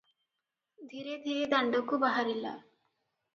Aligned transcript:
ଧୀରେ 0.93 1.17
ଧୀରେ 1.25 1.43
ଦାଣ୍ଡକୁ 1.51 2.01
ବାହାରିଲା। 2.05 2.55